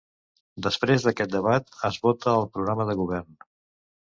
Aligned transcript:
Després 0.67 1.05
d'aquest 1.07 1.35
debat, 1.35 1.69
es 1.91 2.01
vota 2.07 2.35
el 2.41 2.49
programa 2.57 2.89
de 2.89 2.97
govern. 3.05 3.39